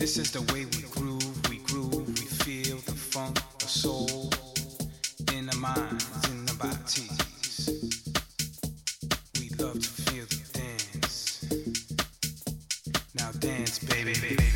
This 0.00 0.16
is 0.16 0.30
the 0.30 0.40
way 0.54 0.64
we 0.64 0.82
groove, 0.88 1.50
we 1.50 1.58
groove, 1.58 2.08
we 2.08 2.24
feel 2.24 2.78
the 2.78 2.92
funk, 2.92 3.38
the 3.58 3.68
soul 3.68 4.32
in 5.36 5.44
the 5.44 5.56
minds, 5.58 6.26
in 6.30 6.46
the 6.46 6.54
bodies. 6.54 7.68
We 9.38 9.50
love 9.62 9.78
to 9.78 9.90
feel 9.90 10.24
the 10.24 10.40
dance. 10.58 11.44
Now 13.14 13.30
dance, 13.32 13.78
baby, 13.80 14.14
baby. 14.14 14.49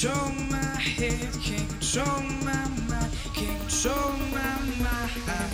control 0.00 0.30
my 0.48 0.56
head, 0.56 1.28
can't 1.42 1.68
control 1.68 2.20
my 2.42 2.68
mind, 2.88 3.12
can't 3.34 3.60
control 3.60 4.12
my 4.32 4.60
mind. 4.78 5.52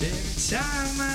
Every 0.00 0.56
time 0.56 1.00
I. 1.00 1.12